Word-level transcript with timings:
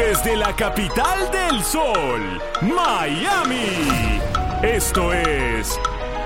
Desde 0.00 0.34
la 0.34 0.56
capital 0.56 1.30
del 1.30 1.62
sol, 1.62 2.42
Miami. 2.62 4.18
Esto 4.62 5.12
es 5.12 5.78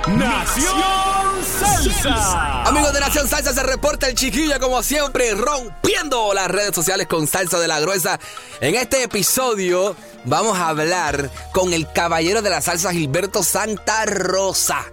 Nación 0.06 1.42
Salsa. 1.58 2.62
Amigos 2.62 2.92
de 2.92 3.00
Nación 3.00 3.26
Salsa, 3.26 3.52
se 3.52 3.64
reporta 3.64 4.08
el 4.08 4.14
chiquillo 4.14 4.60
como 4.60 4.80
siempre, 4.84 5.34
rompiendo 5.34 6.32
las 6.34 6.52
redes 6.52 6.72
sociales 6.72 7.08
con 7.08 7.26
salsa 7.26 7.58
de 7.58 7.66
la 7.66 7.80
gruesa. 7.80 8.20
En 8.60 8.76
este 8.76 9.02
episodio 9.02 9.96
vamos 10.24 10.56
a 10.56 10.68
hablar 10.68 11.28
con 11.52 11.72
el 11.72 11.90
caballero 11.90 12.42
de 12.42 12.50
la 12.50 12.60
salsa 12.60 12.92
Gilberto 12.92 13.42
Santa 13.42 14.06
Rosa. 14.06 14.84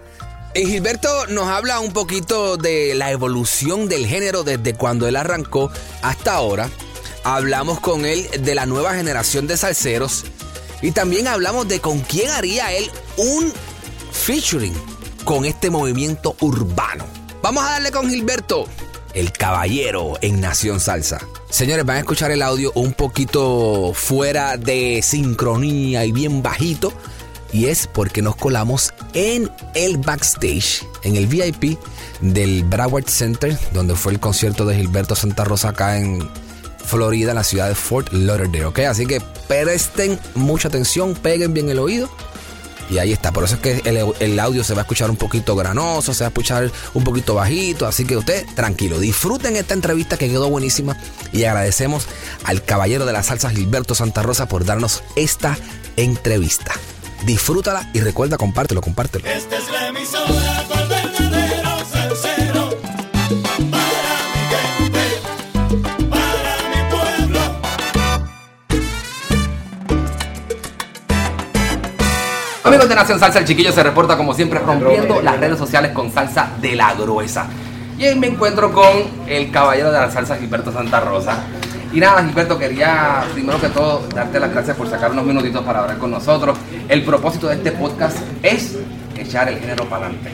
Y 0.54 0.66
Gilberto 0.66 1.28
nos 1.28 1.46
habla 1.46 1.78
un 1.78 1.92
poquito 1.92 2.56
de 2.56 2.96
la 2.96 3.12
evolución 3.12 3.88
del 3.88 4.06
género 4.06 4.42
desde 4.42 4.74
cuando 4.74 5.06
él 5.06 5.14
arrancó 5.14 5.70
hasta 6.02 6.34
ahora. 6.34 6.68
Hablamos 7.24 7.78
con 7.80 8.04
él 8.04 8.28
de 8.40 8.54
la 8.54 8.66
nueva 8.66 8.94
generación 8.94 9.46
de 9.46 9.56
salseros. 9.56 10.24
Y 10.80 10.90
también 10.90 11.28
hablamos 11.28 11.68
de 11.68 11.80
con 11.80 12.00
quién 12.00 12.30
haría 12.30 12.72
él 12.72 12.90
un 13.16 13.52
featuring 14.10 14.74
con 15.24 15.44
este 15.44 15.70
movimiento 15.70 16.36
urbano. 16.40 17.04
Vamos 17.42 17.64
a 17.64 17.72
darle 17.72 17.92
con 17.92 18.08
Gilberto, 18.08 18.66
el 19.14 19.32
caballero 19.32 20.14
en 20.20 20.40
Nación 20.40 20.80
Salsa. 20.80 21.20
Señores, 21.48 21.84
van 21.84 21.96
a 21.96 22.00
escuchar 22.00 22.30
el 22.30 22.42
audio 22.42 22.72
un 22.74 22.92
poquito 22.92 23.92
fuera 23.94 24.56
de 24.56 25.00
sincronía 25.02 26.04
y 26.04 26.12
bien 26.12 26.42
bajito. 26.42 26.92
Y 27.52 27.66
es 27.66 27.86
porque 27.86 28.22
nos 28.22 28.34
colamos 28.34 28.94
en 29.12 29.50
el 29.74 29.98
backstage, 29.98 30.86
en 31.02 31.16
el 31.16 31.26
VIP 31.26 31.78
del 32.22 32.64
Broward 32.64 33.08
Center, 33.08 33.58
donde 33.72 33.94
fue 33.94 34.12
el 34.12 34.20
concierto 34.20 34.64
de 34.64 34.76
Gilberto 34.76 35.14
Santa 35.14 35.44
Rosa 35.44 35.68
acá 35.68 35.98
en 35.98 36.26
Florida, 36.92 37.30
en 37.30 37.36
la 37.36 37.44
ciudad 37.44 37.68
de 37.68 37.74
Fort 37.74 38.12
Lauderdale, 38.12 38.66
¿ok? 38.66 38.80
Así 38.80 39.06
que 39.06 39.22
presten 39.48 40.20
mucha 40.34 40.68
atención, 40.68 41.14
peguen 41.14 41.54
bien 41.54 41.70
el 41.70 41.78
oído. 41.78 42.10
Y 42.90 42.98
ahí 42.98 43.12
está, 43.14 43.32
por 43.32 43.44
eso 43.44 43.54
es 43.54 43.60
que 43.62 43.80
el, 43.86 44.12
el, 44.20 44.38
audio 44.38 44.62
se 44.62 44.74
va 44.74 44.80
a 44.80 44.82
escuchar 44.82 45.08
un 45.08 45.16
poquito 45.16 45.56
granoso, 45.56 46.12
se 46.12 46.22
va 46.22 46.26
a 46.26 46.28
escuchar 46.28 46.70
un 46.92 47.02
poquito 47.02 47.34
bajito, 47.34 47.86
así 47.86 48.04
que 48.04 48.18
usted 48.18 48.44
tranquilo, 48.54 48.98
disfruten 48.98 49.56
esta 49.56 49.72
entrevista 49.72 50.18
que 50.18 50.28
quedó 50.28 50.50
buenísima 50.50 50.98
y 51.32 51.44
agradecemos 51.44 52.06
al 52.44 52.62
caballero 52.62 53.06
de 53.06 53.14
la 53.14 53.22
salsa 53.22 53.48
Gilberto 53.48 53.94
Santa 53.94 54.22
Rosa 54.22 54.46
por 54.46 54.66
darnos 54.66 55.02
esta 55.16 55.56
entrevista. 55.96 56.74
Disfrútala 57.24 57.88
y 57.94 58.00
recuerda, 58.00 58.36
compártelo, 58.36 58.82
compártelo. 58.82 59.26
Esta 59.26 59.56
es 59.56 59.70
la 59.70 59.88
emisora 59.88 60.51
de 72.92 72.96
Nación 72.96 73.18
Salsa, 73.18 73.38
el 73.38 73.46
chiquillo 73.46 73.72
se 73.72 73.82
reporta 73.82 74.16
como 74.16 74.34
siempre 74.34 74.58
rompiendo 74.58 75.22
las 75.22 75.40
redes 75.40 75.58
sociales 75.58 75.92
con 75.92 76.12
salsa 76.12 76.50
de 76.60 76.76
la 76.76 76.94
gruesa. 76.94 77.46
Y 77.98 78.04
hoy 78.04 78.14
me 78.16 78.26
encuentro 78.26 78.70
con 78.72 78.86
el 79.26 79.50
caballero 79.50 79.90
de 79.90 79.98
la 79.98 80.10
salsa 80.10 80.36
Gilberto 80.36 80.72
Santa 80.72 81.00
Rosa. 81.00 81.38
Y 81.92 82.00
nada, 82.00 82.22
Gilberto, 82.22 82.58
quería 82.58 83.24
primero 83.32 83.58
que 83.60 83.68
todo 83.68 84.02
darte 84.14 84.38
las 84.38 84.50
gracias 84.50 84.76
por 84.76 84.90
sacar 84.90 85.10
unos 85.10 85.24
minutitos 85.24 85.64
para 85.64 85.80
hablar 85.80 85.98
con 85.98 86.10
nosotros. 86.10 86.58
El 86.88 87.02
propósito 87.04 87.48
de 87.48 87.54
este 87.54 87.72
podcast 87.72 88.18
es 88.42 88.76
echar 89.16 89.48
el 89.48 89.58
género 89.58 89.86
para 89.86 90.06
adelante. 90.06 90.30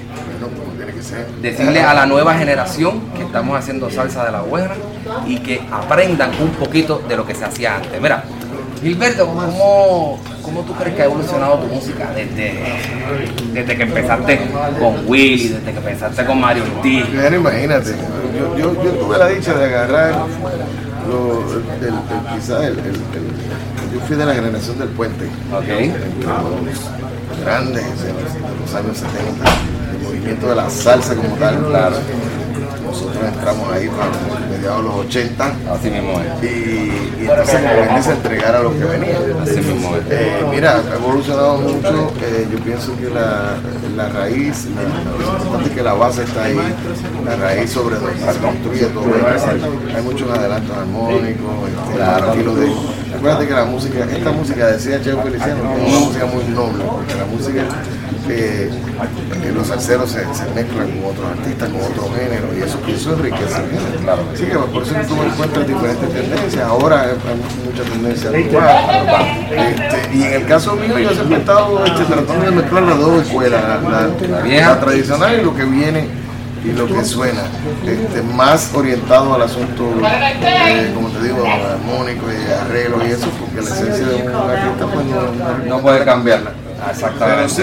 Decirle 1.40 1.80
a 1.80 1.94
la 1.94 2.06
nueva 2.06 2.34
generación 2.34 3.00
que 3.16 3.22
estamos 3.22 3.56
haciendo 3.56 3.88
salsa 3.88 4.25
de 4.25 4.32
la 4.32 4.40
buena 4.40 4.75
y 5.26 5.38
que 5.38 5.60
aprendan 5.70 6.32
un 6.40 6.50
poquito 6.50 7.02
de 7.08 7.16
lo 7.16 7.25
que 7.25 7.34
se 7.34 7.44
hacía 7.44 7.76
antes. 7.76 8.00
Mira, 8.00 8.25
Gilberto, 8.82 9.26
¿cómo, 9.26 10.19
cómo 10.48 10.62
tú 10.62 10.72
crees 10.75 10.94
que 10.97 11.03
ha 11.03 11.04
evolucionado 11.04 11.59
tu 11.59 11.66
música 11.75 12.10
desde, 12.14 12.54
desde 13.53 13.76
que 13.76 13.82
empezaste 13.82 14.41
con 14.78 14.94
Willy, 15.06 15.48
desde 15.48 15.72
que 15.72 15.78
empezaste 15.78 16.25
con 16.25 16.41
Mario 16.41 16.62
Ortiz? 16.76 17.04
Bueno, 17.14 17.36
imagínate, 17.36 17.94
yo, 18.38 18.56
yo, 18.58 18.82
yo 18.84 18.91
tuve 18.92 19.19
la 19.19 19.28
dicha 19.28 19.54
de 19.54 19.64
agarrar 19.66 20.14
lo, 21.08 21.42
el- 21.53 22.34
quizás 22.34 22.62
el, 22.62 22.78
el- 22.78 22.87
el- 22.87 23.92
yo 23.94 24.00
fui 24.06 24.16
de 24.16 24.25
la 24.26 24.34
generación 24.34 24.78
del 24.78 24.88
puente, 24.88 25.25
Ok. 25.53 25.69
los 25.69 27.41
grandes 27.44 27.84
de 28.03 28.12
los 28.12 28.75
años 28.75 28.97
70, 28.97 29.44
el 29.92 30.03
movimiento 30.06 30.48
de 30.48 30.56
la 30.56 30.70
salsa 30.70 31.14
como 31.14 31.34
tal, 31.37 31.64
claro. 31.66 31.97
Nosotros 32.84 33.16
entramos 33.22 33.72
ahí 33.72 33.88
para 33.88 34.10
mediados 34.68 34.82
de 34.82 34.88
los 34.88 35.06
80 35.06 35.52
Así 35.72 35.90
mismo 35.90 36.20
es. 36.20 36.42
y, 36.42 37.22
y 37.22 37.26
entonces 37.28 37.60
como 37.60 37.74
quien 37.82 37.96
dice 37.96 38.12
entregar 38.12 38.56
a 38.56 38.62
los 38.62 38.72
que 38.74 38.84
venían. 38.84 39.16
Así 39.42 39.60
mismo 39.60 39.96
es. 39.96 40.02
Eh, 40.10 40.44
mira, 40.50 40.76
ha 40.90 40.94
evolucionado 40.94 41.58
mucho. 41.58 42.12
eh, 42.22 42.46
yo 42.50 42.58
pienso 42.60 42.96
que 42.96 43.08
la, 43.10 43.56
la 43.96 44.08
raíz, 44.10 44.66
lo 44.66 45.26
importante 45.26 45.68
es 45.70 45.74
que 45.76 45.82
la 45.82 45.94
base 45.94 46.22
está 46.24 46.44
ahí, 46.44 46.58
la 47.24 47.36
raíz 47.36 47.70
sobre 47.70 47.96
donde 47.96 48.18
se 48.20 48.38
construye 48.38 48.86
todo. 48.86 49.04
Hay 49.96 50.02
muchos 50.02 50.30
adelantos 50.30 50.76
armónicos, 50.76 51.50
este, 51.68 52.60
de. 52.60 52.72
Acuérdate 53.16 53.46
que 53.48 53.54
la 53.54 53.64
música, 53.64 54.04
esta 54.10 54.30
música 54.30 54.66
decía 54.68 55.00
Cheo 55.02 55.22
Feliciano, 55.22 55.62
que 55.74 55.82
es 55.82 55.88
una 55.90 56.00
música 56.06 56.26
muy 56.26 56.44
noble, 56.44 56.84
porque 56.84 57.14
la 57.14 57.24
música, 57.24 57.62
eh, 58.30 58.70
los 59.54 59.66
salseros 59.66 60.10
se, 60.10 60.20
se 60.34 60.44
mezclan 60.54 60.90
con 60.90 61.10
otros 61.10 61.26
artistas, 61.38 61.68
con 61.70 61.80
otros 61.80 62.06
géneros, 62.16 62.50
y 62.56 62.62
eso, 62.62 62.78
eso 62.88 63.12
enriquece 63.14 63.56
el 63.56 63.70
género. 63.70 64.00
Claro. 64.02 64.22
Así 64.32 64.44
que 64.44 64.56
por 64.56 64.82
eso 64.82 64.94
tú 65.08 65.22
encuentras 65.22 65.66
diferentes 65.66 66.12
tendencias. 66.12 66.64
Ahora 66.64 67.02
hay 67.02 67.08
hay 67.10 67.66
mucha 67.70 67.82
tendencia 67.90 68.30
actual. 68.30 69.48
Este, 69.50 70.16
y 70.16 70.22
en 70.22 70.32
el 70.34 70.46
caso 70.46 70.74
mío, 70.76 70.98
yo 70.98 71.10
siempre 71.12 71.36
he 71.36 71.40
estado 71.40 71.84
este, 71.84 72.04
tratando 72.04 72.44
de 72.44 72.50
mezclar 72.52 72.82
las 72.84 72.98
dos 72.98 73.22
escuelas, 73.22 73.62
la, 73.62 74.06
la- 74.28 74.40
vieja. 74.42 74.70
la 74.74 74.80
tradicional 74.80 75.38
y 75.40 75.44
lo 75.44 75.54
que 75.54 75.64
viene 75.64 76.06
y 76.64 76.72
lo 76.72 76.86
que 76.86 77.04
suena, 77.04 77.42
este, 77.86 78.20
más 78.20 78.72
orientado 78.74 79.32
al 79.34 79.42
asunto, 79.42 79.92
eh, 80.04 80.90
como 80.94 81.08
te 81.08 81.22
digo, 81.22 81.44
armónico 81.46 82.26
y 82.32 82.52
arreglo 82.52 82.98
y 83.06 83.12
eso, 83.12 83.28
porque 83.38 83.62
la 83.68 83.74
esencia 83.74 84.06
de 84.06 84.14
un 84.26 84.34
artista 84.50 84.86
pues 84.92 85.06
no, 85.06 85.64
No 85.76 85.78
puede 85.81 86.04
cambiarla. 86.04 86.50
Pero 87.19 87.48
sí, 87.48 87.62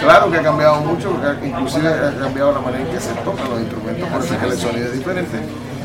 claro 0.00 0.30
que 0.30 0.36
ha 0.38 0.42
cambiado 0.42 0.80
mucho, 0.80 1.10
porque 1.10 1.48
inclusive 1.48 1.88
ha 1.88 2.18
cambiado 2.18 2.52
la 2.52 2.60
manera 2.60 2.84
en 2.84 2.90
que 2.94 3.00
se 3.00 3.12
tocan 3.24 3.50
los 3.50 3.60
instrumentos, 3.60 4.08
por 4.08 4.24
eso 4.24 4.34
es 4.34 4.40
que 4.40 4.46
el 4.46 4.58
sonido 4.58 4.86
es 4.86 4.92
diferente. 4.94 5.38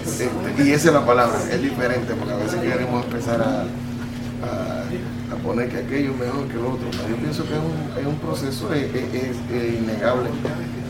Este, 0.05 0.29
y 0.63 0.71
esa 0.71 0.87
es 0.89 0.93
la 0.93 1.05
palabra, 1.05 1.37
es 1.51 1.61
diferente, 1.61 2.13
porque 2.13 2.33
a 2.33 2.37
veces 2.37 2.59
queremos 2.61 3.03
empezar 3.05 3.41
a, 3.41 3.63
a- 4.45 4.83
a 5.33 5.35
poner 5.43 5.69
que 5.69 5.77
aquello 5.79 6.11
es 6.11 6.17
mejor 6.19 6.47
que 6.47 6.55
lo 6.55 6.71
otro. 6.73 6.87
Pero 6.91 7.09
yo 7.09 7.15
pienso 7.17 7.43
que 7.43 7.53
es 7.53 7.59
un, 7.59 7.99
es 7.99 8.05
un 8.07 8.15
proceso, 8.19 8.73
es, 8.73 8.83
es- 8.93 9.79
innegable 9.79 10.29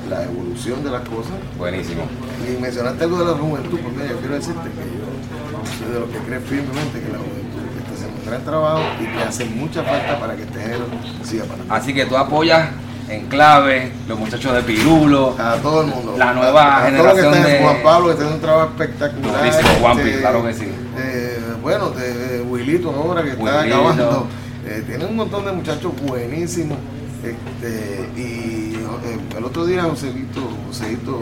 la 0.09 0.23
evolución 0.25 0.83
de 0.83 0.91
las 0.91 1.01
cosas. 1.07 1.33
Buenísimo. 1.57 2.03
Y 2.47 2.61
mencionaste 2.61 3.03
algo 3.05 3.19
de 3.19 3.25
la 3.25 3.37
juventud, 3.37 3.79
mira, 3.95 4.09
yo 4.09 4.17
quiero 4.19 4.35
decirte 4.35 4.69
que 4.69 4.83
yo 4.93 5.07
soy 5.79 5.93
de 5.93 5.99
los 6.01 6.09
que 6.09 6.17
cree 6.19 6.39
firmemente 6.41 6.99
que 6.99 7.09
la 7.09 7.17
juventud 7.19 7.63
gran 8.23 8.43
trabajo 8.43 8.81
y 9.01 9.05
que 9.05 9.23
hace 9.23 9.45
mucha 9.45 9.83
falta 9.83 10.19
para 10.19 10.35
que 10.35 10.43
este 10.43 10.59
género 10.59 10.85
siga 11.23 11.45
para. 11.45 11.75
Así 11.75 11.93
que 11.93 12.05
tú 12.05 12.17
apoyas 12.17 12.69
en 13.09 13.27
clave, 13.27 13.91
los 14.07 14.17
muchachos 14.17 14.53
de 14.53 14.61
Pirulo. 14.61 15.35
A 15.37 15.55
todo 15.57 15.81
el 15.81 15.87
mundo. 15.87 16.15
La 16.17 16.33
nueva 16.33 16.63
A- 16.63 16.81
a 16.83 16.85
generación 16.85 17.15
todo 17.15 17.25
lo 17.25 17.31
que 17.31 17.39
está, 17.41 17.49
de- 17.57 17.63
Juan 17.63 17.77
Pablo, 17.83 18.07
que 18.07 18.13
haciendo 18.13 18.35
un 18.35 18.41
trabajo 18.41 18.69
espectacular. 18.71 19.37
Buenísimo, 19.39 19.99
Este, 19.99 20.19
claro 20.19 20.45
que 20.45 20.53
sí. 20.53 20.67
eh, 20.97 21.39
bueno, 21.61 21.89
de, 21.91 22.41
Wilito 22.41 22.89
ahora 22.91 23.23
que 23.23 23.29
está 23.31 23.43
Wilito. 23.43 23.75
acabando. 23.77 24.27
Eh, 24.65 24.83
tiene 24.87 25.05
un 25.05 25.15
montón 25.17 25.45
de 25.45 25.51
muchachos 25.51 25.91
buenísimos. 26.07 26.77
Este, 27.23 28.09
y 28.19 28.75
eh, 28.75 29.17
el 29.37 29.43
otro 29.45 29.65
día 29.65 29.83
Joséito, 29.83 30.41
Joséito 30.67 31.21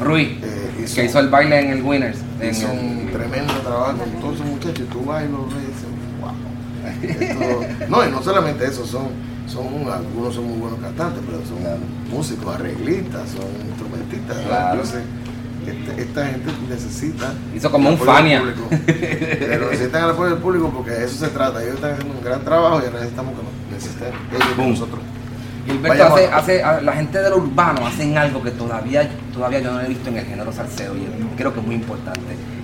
Rui, 0.00 0.40
eh, 0.42 0.70
hizo, 0.84 0.94
que 0.96 1.04
hizo 1.04 1.18
el 1.20 1.28
baile 1.28 1.60
en 1.60 1.70
el 1.70 1.82
Winners. 1.82 2.18
En 2.40 2.50
hizo 2.50 2.70
el- 2.70 2.78
un 2.78 3.10
tremendo 3.12 3.52
trabajo 3.54 3.98
con 3.98 4.10
todos 4.20 4.34
esos 4.36 4.46
muchachos. 4.46 4.88
Tú 4.90 5.04
vas 5.04 5.22
y 5.24 5.28
los 5.30 5.46
ves. 5.48 5.64
Esto- 7.02 7.86
no, 7.88 8.06
y 8.06 8.10
no 8.10 8.22
solamente 8.22 8.64
eso, 8.66 8.86
son, 8.86 9.08
son 9.46 9.66
algunos 9.90 10.34
son 10.34 10.46
muy 10.48 10.58
buenos 10.58 10.78
cantantes, 10.80 11.22
pero 11.26 11.38
son 11.46 11.80
músicos, 12.10 12.54
arreglistas, 12.54 13.28
son 13.30 13.46
instrumentistas. 13.68 14.36
Claro. 14.46 14.84
Sé, 14.84 15.00
este- 15.66 16.02
esta 16.02 16.26
gente 16.26 16.50
necesita. 16.68 17.32
Hizo 17.54 17.70
como 17.70 17.88
el 17.90 17.94
un 17.94 18.00
apoyo 18.00 18.12
del 18.12 18.22
Fania. 18.22 18.40
público. 18.40 18.68
Pero 19.40 19.70
necesitan 19.70 20.04
el 20.04 20.10
apoyo 20.10 20.30
del 20.30 20.38
público 20.38 20.70
porque 20.74 20.90
de 20.90 21.04
eso 21.04 21.16
se 21.24 21.28
trata. 21.28 21.62
Ellos 21.62 21.74
están 21.76 21.92
haciendo 21.92 22.14
un 22.18 22.24
gran 22.24 22.40
trabajo 22.44 22.80
y 22.80 22.92
necesitamos 22.92 23.34
que 23.34 23.42
nos 23.42 23.72
necesiten 23.82 24.08
ellos 24.34 24.48
de 24.48 24.54
Boom. 24.54 24.70
nosotros. 24.70 25.00
Gilberto 25.66 26.04
hace, 26.04 26.26
hace, 26.26 26.82
la 26.82 26.92
gente 26.94 27.18
del 27.20 27.34
urbano 27.34 27.86
hacen 27.86 28.16
algo 28.16 28.42
que 28.42 28.50
todavía, 28.50 29.08
todavía 29.32 29.60
yo 29.60 29.70
no 29.72 29.80
he 29.82 29.88
visto 29.88 30.08
en 30.08 30.16
el 30.16 30.24
género 30.24 30.50
salsero 30.52 30.94
y 30.96 31.06
creo 31.36 31.52
que 31.52 31.60
es 31.60 31.66
muy 31.66 31.74
importante. 31.76 32.20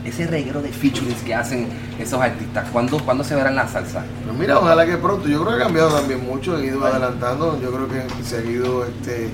Ese 0.06 0.26
reguero 0.26 0.62
de 0.62 0.69
featurings 0.70 1.20
que 1.23 1.35
hacen 1.35 1.69
esos 1.99 2.20
artistas, 2.20 2.69
¿cuándo, 2.70 2.99
¿cuándo 3.05 3.25
se 3.25 3.35
verá 3.35 3.50
en 3.50 3.56
la 3.56 3.67
salsa? 3.69 4.05
Pues 4.25 4.38
mira, 4.38 4.58
ojalá 4.58 4.87
que 4.87 4.97
pronto. 4.97 5.29
Yo 5.29 5.43
creo 5.44 5.56
que 5.56 5.62
ha 5.62 5.67
cambiado 5.67 5.91
también 5.91 6.25
mucho, 6.25 6.58
he 6.58 6.67
ido 6.67 6.85
adelantando. 6.87 7.61
Yo 7.61 7.70
creo 7.73 7.88
que 7.88 8.03
se 8.25 8.38
han 8.38 8.50
ido 8.50 8.85
este, 8.85 9.29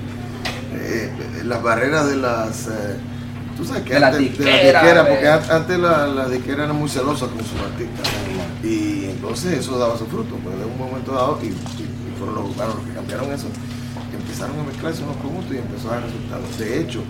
eh, 0.75 1.13
las 1.45 1.63
barreras 1.63 2.09
de 2.09 2.17
las. 2.17 2.67
eh, 2.69 2.97
tú 3.57 3.65
sabes 3.65 3.83
que 3.83 3.91
De 3.95 4.05
antes, 4.05 4.19
de 4.21 4.25
las 4.25 4.37
disqueras, 4.39 4.63
disqueras, 4.73 5.05
de- 5.05 5.11
porque 5.13 5.29
an- 5.29 5.51
antes 5.51 5.79
la, 5.79 6.07
la 6.07 6.29
disquera 6.29 6.65
era 6.65 6.73
muy 6.73 6.89
celosa 6.89 7.27
con 7.27 7.39
sus 7.45 7.61
artistas. 7.61 8.09
Y 8.65 9.05
entonces 9.07 9.59
eso 9.59 9.79
daba 9.79 9.99
su 9.99 10.07
fruto. 10.07 10.37
Pero 10.43 10.57
en 10.57 10.71
un 10.71 10.79
momento 10.79 11.13
dado, 11.13 11.39
y, 11.43 11.53
fueron 12.19 12.35
los 12.37 12.51
urbanos 12.55 12.77
los 12.77 12.85
que 12.87 12.93
cambiaron 12.95 13.33
eso, 13.33 13.47
que 14.11 14.17
empezaron 14.17 14.59
a 14.61 14.63
mezclarse 14.63 15.03
unos 15.03 15.17
con 15.17 15.37
otros 15.37 15.53
y 15.53 15.59
empezó 15.59 15.91
a 15.91 15.95
dar 15.97 16.05
resultados. 16.05 16.59
De 16.59 16.81
hecho, 16.81 17.03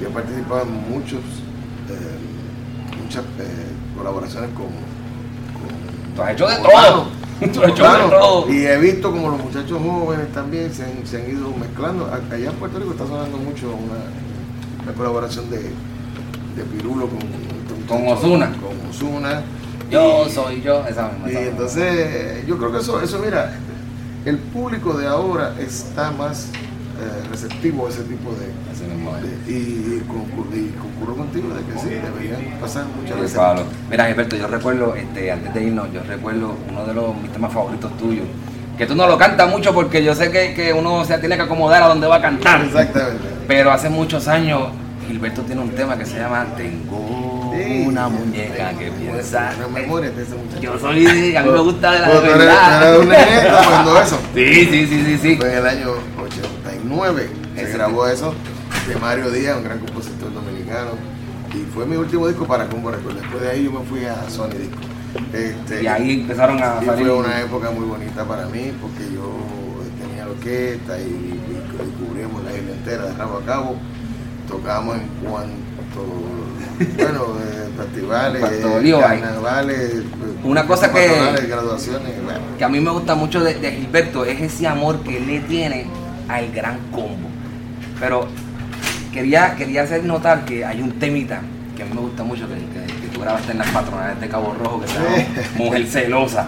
yo 0.00 0.08
he 0.08 0.10
participado 0.10 0.62
en 0.62 0.72
muchos, 0.90 1.20
eh, 1.90 2.18
muchas 3.14 3.24
eh, 3.38 3.96
colaboraciones 3.96 4.50
con, 4.50 4.66
con 4.66 6.14
Tú 6.16 6.22
has 6.22 6.32
hecho 6.32 6.48
de 6.48 6.56
todo. 6.56 7.06
Tú 7.52 7.62
has 7.62 7.68
hecho 7.70 7.82
de 7.84 8.10
todo. 8.10 8.52
Y 8.52 8.66
he 8.66 8.78
visto 8.78 9.10
como 9.10 9.30
los 9.30 9.40
muchachos 9.42 9.80
jóvenes 9.82 10.32
también 10.32 10.72
se 10.72 10.84
han, 10.84 11.06
se 11.06 11.22
han 11.22 11.30
ido 11.30 11.50
mezclando. 11.58 12.10
Allá 12.12 12.50
en 12.50 12.56
Puerto 12.56 12.78
Rico 12.78 12.92
está 12.92 13.06
sonando 13.06 13.36
mucho 13.38 13.68
una, 13.68 14.82
una 14.84 14.92
colaboración 14.94 15.48
de, 15.50 15.58
de 15.58 16.62
Pirulo 16.72 17.08
con, 17.08 17.18
Con 17.86 18.08
Ozuna. 18.12 18.52
Con 18.60 18.90
Ozuna. 18.90 19.42
Yo 19.90 20.26
Y- 20.26 20.30
soy 20.32 20.60
yo, 20.62 20.84
esa 20.86 21.08
misma. 21.08 21.30
Y 21.30 21.36
entonces 21.48 22.46
yo 22.46 22.56
creo 22.58 22.72
que 22.72 22.78
eso, 22.78 23.00
eso 23.00 23.18
mira, 23.24 23.52
el 24.24 24.38
público 24.38 24.94
de 24.94 25.06
ahora 25.06 25.54
está 25.60 26.10
más 26.10 26.48
eh, 27.04 27.28
receptivo 27.30 27.86
a 27.86 27.90
ese 27.90 28.02
tipo 28.02 28.30
de, 28.32 28.46
y, 29.46 30.00
concur- 30.08 30.54
y 30.54 30.70
concurro 30.78 31.16
contigo 31.16 31.48
de 31.54 31.62
que 31.72 31.78
sí, 31.80 31.88
deberían 31.94 32.58
pasar 32.60 32.84
muchas 33.00 33.20
veces. 33.20 33.36
Pablo. 33.36 33.64
Mira, 33.90 34.06
Gilberto, 34.06 34.36
yo 34.36 34.46
recuerdo, 34.46 34.94
este, 34.94 35.30
antes 35.32 35.52
de 35.54 35.62
irnos, 35.64 35.92
yo 35.92 36.00
recuerdo 36.02 36.54
uno 36.70 36.84
de 36.86 36.94
los 36.94 37.14
mis 37.16 37.30
temas 37.32 37.52
favoritos 37.52 37.96
tuyos. 37.98 38.26
Que 38.78 38.86
tú 38.86 38.94
no 38.96 39.06
lo 39.06 39.16
cantas 39.16 39.48
mucho 39.48 39.72
porque 39.72 40.02
yo 40.02 40.14
sé 40.14 40.30
que, 40.32 40.52
que 40.54 40.72
uno 40.72 41.04
se 41.04 41.16
tiene 41.18 41.36
que 41.36 41.42
acomodar 41.42 41.82
a 41.82 41.88
donde 41.88 42.06
va 42.08 42.16
a 42.16 42.22
cantar. 42.22 42.62
Exactamente. 42.64 43.22
Pero 43.46 43.70
hace 43.70 43.88
muchos 43.88 44.26
años, 44.26 44.62
Gilberto 45.06 45.42
tiene 45.42 45.60
un 45.60 45.70
tema 45.70 45.96
que 45.96 46.04
se 46.06 46.18
llama 46.18 46.46
Tengo 46.56 47.52
Sí, 47.54 47.84
una 47.86 48.08
muñeca 48.08 48.70
que 48.76 48.90
piensa. 48.90 49.52
Una 49.58 49.68
memoria 49.68 50.10
de 50.10 50.22
ese 50.24 50.34
muchacho. 50.34 50.60
Yo 50.60 50.76
soy, 50.78 51.36
a 51.36 51.42
mí 51.44 51.50
me 51.50 51.60
gusta 51.60 51.92
de 51.92 51.98
la 52.00 52.08
eres- 52.10 52.22
verdad. 52.38 52.80
tú 52.80 52.86
eres 52.88 52.98
un 53.00 53.08
nenito 53.08 53.56
cuando 53.68 54.00
eso. 54.02 54.18
Sí, 54.34 54.54
sí, 54.66 54.86
sí, 54.88 55.04
sí, 55.06 55.18
sí. 55.22 55.36
Fue 55.36 55.52
en 55.52 55.58
el 55.58 55.66
año 55.68 55.90
89 56.92 57.28
se 57.56 57.72
grabó 57.72 58.06
eso 58.06 58.34
de 58.88 58.96
Mario 58.96 59.30
Díaz, 59.30 59.56
un 59.56 59.64
gran 59.64 59.78
compositor 59.78 60.32
dominicano. 60.32 60.90
Y 61.54 61.64
fue 61.72 61.86
mi 61.86 61.96
último 61.96 62.26
disco 62.28 62.46
para 62.46 62.66
Combo 62.66 62.90
Records. 62.90 63.16
Después 63.20 63.42
de 63.42 63.50
ahí 63.50 63.64
yo 63.64 63.72
me 63.72 63.84
fui 63.86 64.04
a 64.04 64.28
Sony 64.28 64.48
Disco. 64.50 64.76
Este, 65.32 65.82
Y 65.84 65.86
ahí 65.86 66.20
empezaron 66.22 66.60
a 66.62 66.78
y 66.82 66.86
salir. 66.86 67.06
fue 67.06 67.16
una 67.16 67.40
época 67.40 67.70
muy 67.70 67.84
bonita 67.86 68.24
para 68.24 68.46
mí 68.46 68.72
porque 68.80 69.04
yo 69.14 69.30
tenía 70.04 70.24
la 70.24 70.30
orquesta 70.32 70.98
y, 70.98 71.02
y- 71.02 71.40
y 71.40 72.04
cubríamos 72.04 72.42
la 72.44 72.52
isla 72.52 72.72
entera 72.72 73.04
de 73.06 73.14
rabo 73.14 73.38
a 73.38 73.42
cabo. 73.46 73.76
Tocábamos 74.48 74.96
en 74.96 75.08
cuanto, 75.24 76.04
bueno, 76.96 77.24
eh, 77.40 77.68
festivales, 77.76 78.42
carnavales, 79.00 79.94
Una 80.42 80.66
cosa 80.66 80.92
que- 80.92 81.46
graduaciones, 81.46 82.22
bueno. 82.24 82.40
que 82.58 82.64
a 82.64 82.68
mí 82.68 82.80
me 82.80 82.90
gusta 82.90 83.14
mucho 83.14 83.42
de, 83.42 83.54
de 83.54 83.70
Gilberto 83.72 84.24
es 84.24 84.40
ese 84.40 84.66
amor 84.66 84.98
que 85.00 85.16
él 85.18 85.26
le 85.28 85.40
tiene 85.40 85.86
al 86.28 86.50
gran 86.52 86.78
combo. 86.90 87.28
Pero 88.00 88.28
quería, 89.12 89.54
quería 89.56 89.82
hacer 89.82 90.04
notar 90.04 90.44
que 90.44 90.64
hay 90.64 90.80
un 90.80 90.92
temita 90.98 91.40
que 91.76 91.82
a 91.82 91.86
mí 91.86 91.92
me 91.94 92.00
gusta 92.00 92.22
mucho, 92.22 92.46
que, 92.48 92.54
que- 92.54 92.94
que 93.00 93.08
tú 93.08 93.20
grabaste 93.20 93.52
en 93.52 93.58
las 93.58 93.68
patronales 93.68 94.20
de 94.20 94.28
Cabo 94.28 94.54
Rojo, 94.58 94.80
que 94.80 94.88
se 94.88 94.94
llama 94.94 95.16
Mujer 95.56 95.86
Celosa. 95.86 96.46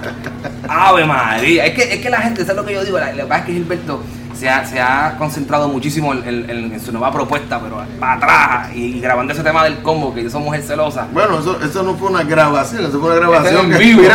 Ave 0.69 1.05
María, 1.05 1.67
es 1.67 1.75
que, 1.75 1.95
es 1.95 2.01
que 2.01 2.11
la 2.11 2.19
gente, 2.19 2.43
eso 2.43 2.53
es 2.53 2.57
lo 2.57 2.65
que 2.65 2.73
yo 2.75 2.85
digo, 2.85 2.99
la, 2.99 3.07
la 3.13 3.23
verdad 3.25 3.39
es 3.41 3.45
que 3.47 3.53
Gilberto 3.53 4.03
se 4.39 4.49
ha, 4.49 4.65
se 4.65 4.81
ha 4.81 5.15
concentrado 5.19 5.69
muchísimo 5.69 6.13
en, 6.13 6.27
en- 6.29 6.51
en- 6.51 6.73
en 6.73 6.81
su 6.81 6.93
nueva 6.93 7.11
propuesta, 7.13 7.59
pero 7.61 7.83
para 7.99 8.13
atrás, 8.15 8.69
y, 8.75 8.97
y 8.97 9.01
grabando 9.01 9.33
ese 9.33 9.43
tema 9.43 9.65
del 9.65 9.79
combo, 9.79 10.15
que 10.15 10.23
yo 10.23 10.31
soy 10.31 10.43
Mujer 10.43 10.63
Celosa. 10.63 11.07
Bueno, 11.13 11.41
eso, 11.41 11.61
eso 11.65 11.83
no 11.83 11.95
fue 11.95 12.11
una 12.11 12.23
grabación, 12.23 12.85
eso 12.85 13.01
fue 13.01 13.11
una 13.11 13.19
grabación 13.21 13.67
en 13.67 13.73
que, 13.73 13.79
vivo. 13.79 14.03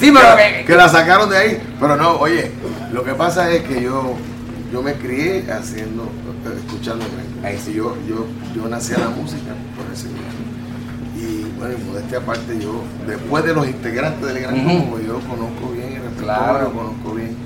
Sí, 0.00 0.12
pero 0.12 0.36
que, 0.36 0.64
que 0.66 0.74
la 0.76 0.88
sacaron 0.88 1.28
de 1.30 1.36
ahí. 1.38 1.62
Pero 1.80 1.96
no, 1.96 2.12
oye, 2.16 2.50
lo 2.96 3.04
que 3.04 3.12
pasa 3.12 3.52
es 3.52 3.62
que 3.64 3.82
yo, 3.82 4.14
yo 4.72 4.82
me 4.82 4.94
crié 4.94 5.44
haciendo, 5.52 6.08
escuchando 6.64 7.04
Gran 7.04 7.44
Ahí 7.44 7.58
sí. 7.62 7.72
Y 7.72 7.74
yo, 7.74 7.94
yo, 8.08 8.26
yo 8.54 8.68
nací 8.70 8.94
a 8.94 8.98
la 9.00 9.10
música 9.10 9.52
por 9.76 9.92
ese 9.92 10.08
grupo. 10.08 10.22
Y 11.14 11.44
bueno, 11.58 11.74
y 11.78 11.84
modestia 11.84 12.18
aparte, 12.18 12.58
yo, 12.58 12.84
después 13.06 13.44
de 13.44 13.52
los 13.52 13.68
integrantes 13.68 14.26
del 14.26 14.40
Gran. 14.40 14.64
Combo, 14.64 14.98
yo 14.98 15.20
conozco 15.20 15.72
bien 15.74 15.88
el 15.88 16.02
repertorio, 16.04 16.24
Claro. 16.24 16.72
conozco 16.72 17.14
bien. 17.14 17.36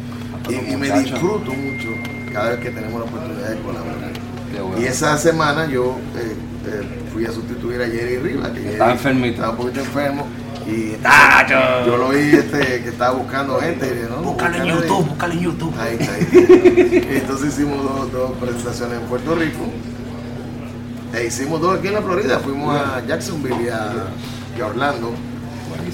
Y, 0.49 0.77
me 0.77 0.89
disfruto 1.01 1.51
mucho 1.53 1.89
cada 2.33 2.51
vez 2.51 2.61
que 2.61 2.71
tenemos 2.71 3.01
la 3.01 3.07
oportunidad 3.07 3.51
de 3.51 3.61
colaborar. 3.61 4.13
Bueno. 4.53 4.81
Y 4.81 4.85
esa 4.85 5.19
semana 5.19 5.67
yo 5.67 5.97
eh, 6.17 6.37
eh, 6.67 7.11
fui 7.13 7.27
a 7.27 7.33
sustituir 7.33 7.83
a 7.83 7.87
Jerry 7.87 8.19
Rivas, 8.19 8.51
que 8.51 8.71
Estaba 8.71 8.93
enfermito. 8.93 9.35
Estaba 9.35 9.51
un 9.51 9.57
poquito 9.57 9.81
enfermo. 9.81 10.27
Y 10.67 10.97
¡Tacho! 11.03 11.87
yo 11.87 11.97
lo 11.97 12.11
vi 12.11 12.37
este, 12.37 12.83
que 12.83 12.89
estaba 12.89 13.17
buscando 13.17 13.59
gente. 13.61 13.87
Y 13.87 13.91
dije, 13.91 14.07
no, 14.11 14.23
Búscalo 14.23 14.57
en. 14.57 14.65
YouTube, 14.65 15.07
búscalo 15.07 15.33
en 15.33 15.41
YouTube. 15.41 15.75
Ahí 15.79 15.97
está. 15.99 16.15
Ahí. 16.15 17.07
Y 17.11 17.17
Entonces 17.17 17.55
hicimos 17.55 17.83
dos, 17.83 18.13
dos 18.13 18.33
presentaciones 18.39 19.01
en 19.01 19.07
Puerto 19.07 19.35
Rico. 19.35 19.61
E 21.15 21.27
hicimos 21.27 21.61
dos 21.61 21.79
aquí 21.79 21.89
en 21.89 21.95
la 21.95 22.03
Florida. 22.03 22.39
Fuimos 22.39 22.77
a 22.77 23.05
Jacksonville 23.07 23.63
y 23.65 23.69
a, 23.69 23.93
y 24.57 24.61
a 24.61 24.67
Orlando. 24.67 25.13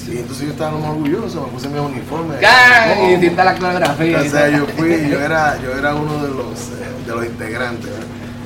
Y 0.08 0.18
entonces 0.18 0.46
yo 0.46 0.52
estaba 0.52 0.72
muy 0.72 0.88
orgulloso, 0.88 1.42
me 1.46 1.52
puse 1.52 1.68
mi 1.68 1.78
uniforme. 1.78 2.36
¡Ay! 2.44 2.98
Oh. 2.98 3.16
Hiciste 3.16 3.44
la 3.44 3.54
coreografía. 3.54 4.20
O 4.20 4.24
sea, 4.24 4.48
yo 4.48 4.66
fui, 4.76 5.08
yo 5.08 5.20
era, 5.20 5.60
yo 5.62 5.72
era 5.72 5.94
uno 5.94 6.22
de 6.22 6.28
los, 6.28 6.68
eh, 6.70 7.06
de 7.06 7.14
los 7.14 7.26
integrantes. 7.26 7.90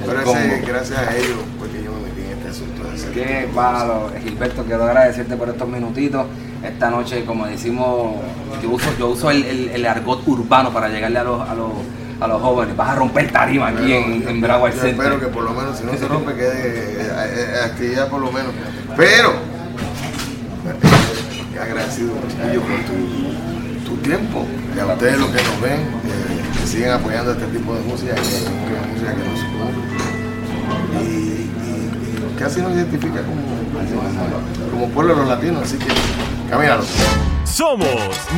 Pero 0.05 0.21
ese, 0.21 0.63
gracias 0.67 0.99
a 0.99 1.17
ellos, 1.17 1.39
asunto 2.51 2.83
hacer 2.95 3.11
Qué 3.13 3.49
palo, 3.55 4.11
Gilberto, 4.23 4.65
quiero 4.65 4.85
agradecerte 4.85 5.37
por 5.37 5.49
estos 5.49 5.69
minutitos. 5.69 6.27
Esta 6.65 6.91
noche, 6.91 7.25
como 7.25 7.47
decimos, 7.47 8.17
yo 8.63 8.71
uso, 8.71 8.87
yo 8.99 9.09
uso 9.09 9.31
el, 9.31 9.45
el- 9.45 9.69
el 9.71 9.87
argot 9.87 10.27
urbano 10.29 10.71
para 10.73 10.89
llegarle 10.89 11.19
a 11.19 11.25
los, 11.25 11.49
a 11.49 11.55
los, 11.55 11.71
a 12.21 12.27
los 12.29 12.43
jóvenes. 12.43 12.77
Vas 12.77 12.91
a 12.91 12.95
romper 12.97 13.31
tarima 13.33 13.69
aquí 13.69 13.93
en, 13.93 14.23
yo- 14.23 14.29
en 14.29 14.41
yo 14.41 14.67
Center. 14.73 14.91
espero 14.91 15.19
que 15.21 15.27
por 15.29 15.43
lo 15.45 15.53
menos, 15.53 15.79
si 15.79 15.85
no 15.85 15.93
se 15.97 16.07
rompe, 16.07 16.35
quede 16.35 17.01
eh, 17.01 17.09
eh, 17.09 17.61
actividad 17.65 18.09
por 18.09 18.21
lo 18.21 18.31
menos. 18.31 18.53
Pero, 18.97 19.31
eh, 19.31 19.35
agradecido 21.61 22.13
chiquillo, 22.29 22.61
por 22.63 22.81
tu, 22.85 23.91
tu 23.91 23.97
tiempo, 24.03 24.47
y 24.77 24.81
a 24.81 24.87
ustedes 24.87 25.19
los 25.19 25.29
que 25.31 25.43
nos 25.43 25.61
ven, 25.61 25.81
eh, 25.81 26.43
que 26.61 26.67
siguen 26.67 26.91
apoyando 26.93 27.33
este 27.33 27.47
tipo 27.47 27.75
de 27.75 27.81
música, 27.83 28.15
que 28.15 28.21
es 28.21 28.49
música 28.93 29.15
que 29.15 29.25
nos 29.29 29.41
y 31.03 31.40
casi 32.41 32.63
nos 32.63 32.73
identifica 32.73 33.23
como, 33.23 33.43
como, 33.43 34.71
como 34.71 34.89
pueblo 34.89 35.15
de 35.15 35.21
los 35.21 35.29
latinos, 35.29 35.63
así 35.63 35.77
que 35.77 35.89
camínalo. 36.49 36.83
Somos 37.45 37.87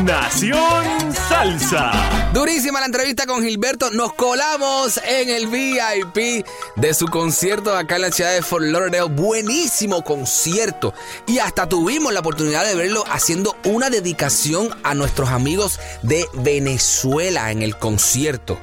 Nación 0.02 1.14
Salsa. 1.28 1.92
Durísima 2.34 2.80
la 2.80 2.86
entrevista 2.86 3.26
con 3.26 3.44
Gilberto. 3.44 3.92
Nos 3.92 4.14
colamos 4.14 5.00
en 5.06 5.28
el 5.28 5.46
VIP 5.46 6.44
de 6.74 6.94
su 6.94 7.06
concierto 7.06 7.76
acá 7.76 7.96
en 7.96 8.02
la 8.02 8.10
ciudad 8.10 8.32
de 8.32 8.42
Fort 8.42 8.64
Lauderdale. 8.64 9.04
Buenísimo 9.04 10.02
concierto. 10.02 10.94
Y 11.28 11.38
hasta 11.38 11.68
tuvimos 11.68 12.12
la 12.12 12.20
oportunidad 12.20 12.64
de 12.64 12.74
verlo 12.74 13.04
haciendo 13.08 13.54
una 13.64 13.88
dedicación 13.88 14.70
a 14.82 14.94
nuestros 14.94 15.28
amigos 15.28 15.78
de 16.02 16.26
Venezuela 16.34 17.52
en 17.52 17.62
el 17.62 17.76
concierto. 17.76 18.58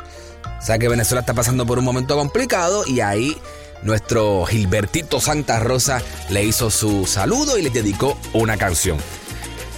O 0.60 0.62
sea 0.62 0.77
que 0.77 0.89
Venezuela 0.89 1.22
está 1.22 1.34
pasando 1.34 1.65
por 1.65 1.79
un 1.79 1.86
momento 1.86 2.17
complicado 2.17 2.84
y 2.86 3.00
ahí 3.00 3.38
nuestro 3.83 4.45
Gilbertito 4.45 5.21
Santa 5.21 5.59
Rosa 5.59 6.01
le 6.29 6.43
hizo 6.43 6.69
su 6.69 7.05
saludo 7.05 7.57
y 7.57 7.62
le 7.62 7.69
dedicó 7.69 8.17
una 8.33 8.57
canción. 8.57 8.98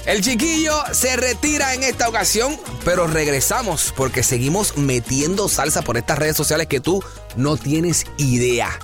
El 0.06 0.22
chiquillo 0.22 0.74
se 0.94 1.16
retira 1.16 1.76
en 1.76 1.84
esta 1.84 2.10
ocasión, 2.10 2.60
pero 2.84 3.06
regresamos 3.06 3.94
porque 3.96 4.24
seguimos 4.24 4.76
metiendo 4.78 5.48
salsa 5.48 5.84
por 5.84 5.96
estas 5.98 6.18
redes 6.18 6.36
sociales 6.36 6.68
que 6.68 6.80
tú 6.80 7.04
no 7.36 7.56
tienes 7.56 8.06
idea. 8.18 8.80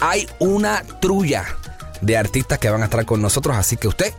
Hay 0.00 0.28
una 0.38 0.82
trulla 1.00 1.56
de 2.02 2.18
artistas 2.18 2.58
que 2.58 2.68
van 2.68 2.82
a 2.82 2.86
estar 2.86 3.04
con 3.06 3.22
nosotros, 3.22 3.56
así 3.56 3.76
que 3.78 3.88
usted 3.88 4.12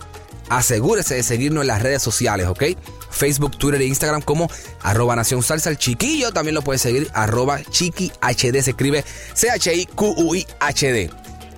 asegúrese 0.49 1.15
de 1.15 1.23
seguirnos 1.23 1.61
en 1.61 1.67
las 1.67 1.81
redes 1.81 2.01
sociales, 2.01 2.47
¿ok? 2.47 2.63
Facebook, 3.11 3.57
Twitter 3.57 3.81
e 3.81 3.85
Instagram 3.85 4.21
como 4.21 4.49
arroba 4.81 5.15
Nación 5.15 5.43
Salsa. 5.43 5.69
El 5.69 5.77
chiquillo 5.77 6.31
también 6.31 6.55
lo 6.55 6.61
puede 6.61 6.79
seguir 6.79 7.09
arroba 7.13 7.61
Chiqui 7.63 8.11
HD. 8.21 8.61
Se 8.61 8.71
escribe 8.71 9.03
C-H-I-Q-U-I-H-D. 9.33 11.09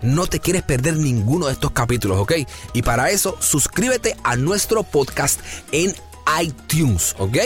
No 0.01 0.27
te 0.27 0.39
quieres 0.39 0.63
perder 0.63 0.97
ninguno 0.97 1.47
de 1.47 1.53
estos 1.53 1.71
capítulos, 1.71 2.19
¿ok? 2.19 2.33
Y 2.73 2.81
para 2.81 3.09
eso, 3.09 3.37
suscríbete 3.39 4.17
a 4.23 4.35
nuestro 4.35 4.83
podcast 4.83 5.39
en 5.71 5.95
iTunes, 6.41 7.15
¿ok? 7.19 7.37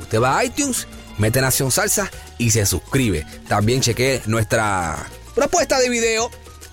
Usted 0.00 0.20
va 0.20 0.36
a 0.36 0.44
iTunes, 0.44 0.86
mete 1.16 1.40
Nación 1.40 1.70
Salsa 1.70 2.10
y 2.36 2.50
se 2.50 2.66
suscribe. 2.66 3.24
También 3.48 3.80
chequee 3.80 4.20
nuestra 4.26 5.06
propuesta 5.34 5.78
de 5.78 5.88
video 5.88 6.30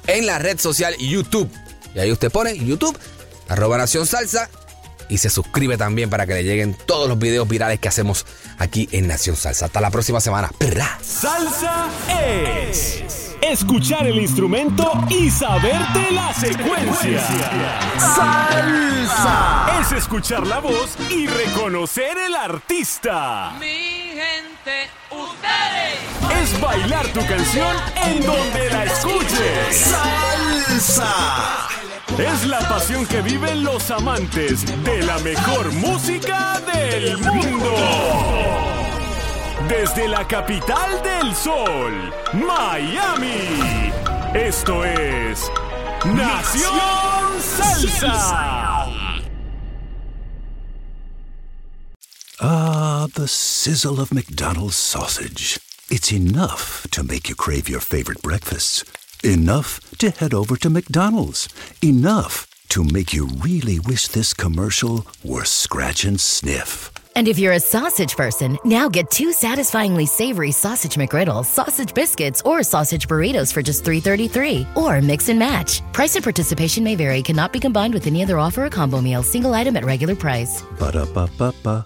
en 0.07 0.25
la 0.25 0.39
red 0.39 0.59
social 0.59 0.93
YouTube. 0.97 1.49
Y 1.95 1.99
ahí 1.99 2.11
usted 2.11 2.31
pone 2.31 2.57
YouTube, 2.57 2.97
arroba 3.47 3.77
Nación 3.77 4.05
Salsa 4.05 4.49
y 5.09 5.17
se 5.17 5.29
suscribe 5.29 5.77
también 5.77 6.09
para 6.09 6.25
que 6.25 6.35
le 6.35 6.43
lleguen 6.43 6.73
todos 6.85 7.09
los 7.09 7.19
videos 7.19 7.47
virales 7.47 7.79
que 7.79 7.87
hacemos 7.87 8.25
aquí 8.57 8.87
en 8.91 9.07
Nación 9.07 9.35
Salsa. 9.35 9.65
Hasta 9.65 9.81
la 9.81 9.91
próxima 9.91 10.21
semana. 10.21 10.51
¡Perra! 10.57 10.99
Salsa 11.01 11.87
es 12.07 13.03
escuchar 13.41 14.07
el 14.07 14.19
instrumento 14.19 14.91
y 15.09 15.29
saberte 15.29 16.11
la 16.11 16.33
secuencia. 16.33 17.21
Salsa 17.97 19.81
es 19.81 19.91
escuchar 19.93 20.45
la 20.45 20.59
voz 20.59 20.95
y 21.09 21.27
reconocer 21.27 22.17
el 22.17 22.35
artista. 22.35 23.53
Mi 23.59 24.13
gente, 24.13 24.89
ustedes. 25.09 26.43
Es 26.43 26.61
bailar 26.61 27.07
tu 27.07 27.25
canción 27.25 27.75
en 28.05 28.25
donde 28.25 28.69
la 28.69 28.83
escuches. 28.85 29.95
Salsa. 30.77 31.78
Es 32.19 32.45
la 32.45 32.59
pasión 32.67 33.05
que 33.05 33.21
viven 33.21 33.63
los 33.63 33.89
amantes 33.91 34.65
de 34.83 35.01
la 35.03 35.17
mejor 35.19 35.71
música 35.71 36.61
del 36.73 37.17
mundo. 37.17 37.73
Desde 39.69 40.09
la 40.09 40.27
capital 40.27 41.01
del 41.01 41.33
sol, 41.33 42.13
Miami. 42.33 43.93
Esto 44.33 44.83
es 44.83 45.49
Nación 46.03 47.41
Salsa. 47.41 48.89
Ah, 52.41 53.07
the 53.15 53.29
sizzle 53.29 54.01
of 54.01 54.11
McDonald's 54.11 54.75
sausage. 54.75 55.57
It's 55.89 56.11
enough 56.11 56.85
to 56.91 57.01
make 57.01 57.29
you 57.29 57.35
crave 57.35 57.69
your 57.69 57.79
favorite 57.81 58.21
breakfasts. 58.21 58.83
Enough 59.23 59.97
to 59.97 60.11
head 60.11 60.33
over 60.33 60.55
to 60.57 60.69
McDonald's. 60.69 61.49
Enough 61.83 62.47
to 62.69 62.83
make 62.85 63.13
you 63.13 63.27
really 63.27 63.79
wish 63.79 64.07
this 64.07 64.33
commercial 64.33 65.05
were 65.23 65.43
scratch 65.43 66.05
and 66.05 66.19
sniff. 66.19 66.91
And 67.15 67.27
if 67.27 67.37
you're 67.37 67.53
a 67.53 67.59
sausage 67.59 68.15
person, 68.15 68.57
now 68.63 68.87
get 68.87 69.11
two 69.11 69.33
satisfyingly 69.33 70.05
savory 70.05 70.51
sausage 70.51 70.95
McGriddles, 70.95 71.47
sausage 71.47 71.93
biscuits, 71.93 72.41
or 72.45 72.63
sausage 72.63 73.07
burritos 73.09 73.51
for 73.51 73.61
just 73.61 73.83
$3.33. 73.83 74.77
Or 74.77 75.01
mix 75.01 75.27
and 75.27 75.37
match. 75.37 75.81
Price 75.91 76.15
and 76.15 76.23
participation 76.23 76.83
may 76.83 76.95
vary, 76.95 77.21
cannot 77.21 77.51
be 77.51 77.59
combined 77.59 77.93
with 77.93 78.07
any 78.07 78.23
other 78.23 78.39
offer 78.39 78.65
or 78.65 78.69
combo 78.69 79.01
meal, 79.01 79.21
single 79.21 79.53
item 79.53 79.75
at 79.75 79.83
regular 79.83 80.15
price. 80.15 80.61
Ba-da-ba-ba-ba. 80.79 81.85